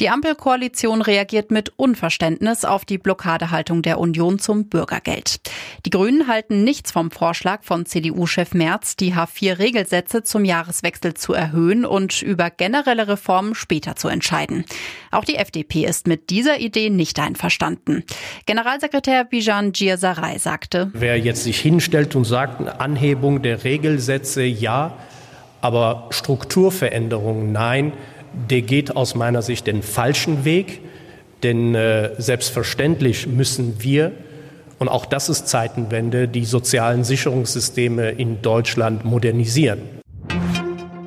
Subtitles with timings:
[0.00, 5.40] Die Ampelkoalition reagiert mit Unverständnis auf die Blockadehaltung der Union zum Bürgergeld.
[5.84, 11.84] Die Grünen halten nichts vom Vorschlag von CDU-Chef Merz, die H4-Regelsätze zum Jahreswechsel zu erhöhen
[11.84, 14.64] und über generelle Reformen später zu entscheiden.
[15.10, 18.04] Auch die FDP ist mit dieser Idee nicht einverstanden.
[18.46, 24.96] Generalsekretär Bijan Giersaray sagte, Wer jetzt sich hinstellt und sagt, Anhebung der Regelsätze ja,
[25.60, 27.92] aber Strukturveränderungen nein,
[28.50, 30.80] der geht aus meiner Sicht den falschen Weg.
[31.42, 34.12] Denn äh, selbstverständlich müssen wir,
[34.78, 39.80] und auch das ist Zeitenwende, die sozialen Sicherungssysteme in Deutschland modernisieren.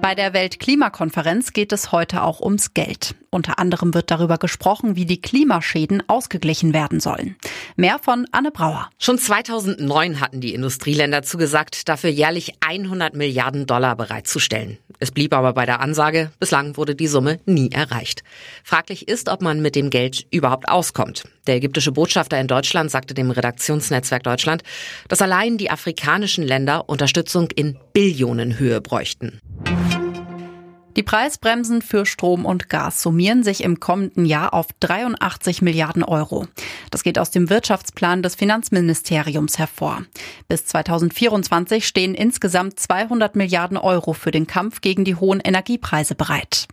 [0.02, 3.14] Bei der Weltklimakonferenz geht es heute auch ums Geld.
[3.30, 7.36] Unter anderem wird darüber gesprochen, wie die Klimaschäden ausgeglichen werden sollen.
[7.76, 8.90] Mehr von Anne Brauer.
[8.98, 14.80] Schon 2009 hatten die Industrieländer zugesagt, dafür jährlich 100 Milliarden Dollar bereitzustellen.
[15.04, 18.22] Es blieb aber bei der Ansage, bislang wurde die Summe nie erreicht.
[18.64, 21.24] Fraglich ist, ob man mit dem Geld überhaupt auskommt.
[21.48, 24.62] Der ägyptische Botschafter in Deutschland sagte dem Redaktionsnetzwerk Deutschland,
[25.08, 29.40] dass allein die afrikanischen Länder Unterstützung in Billionenhöhe bräuchten.
[30.98, 36.48] Die Preisbremsen für Strom und Gas summieren sich im kommenden Jahr auf 83 Milliarden Euro.
[36.90, 40.04] Das geht aus dem Wirtschaftsplan des Finanzministeriums hervor.
[40.50, 46.68] Bis 2024 stehen insgesamt 200 Milliarden Euro für den Kampf gegen die hohen Energiepreise bereit.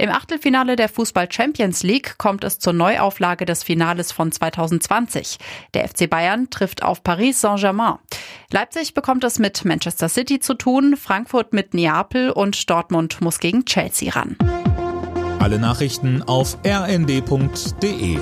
[0.00, 5.38] Im Achtelfinale der Fußball Champions League kommt es zur Neuauflage des Finales von 2020.
[5.74, 7.98] Der FC Bayern trifft auf Paris Saint-Germain.
[8.50, 13.66] Leipzig bekommt es mit Manchester City zu tun, Frankfurt mit Neapel und Dortmund muss gegen
[13.66, 14.38] Chelsea ran.
[15.38, 18.18] Alle Nachrichten auf rnd.de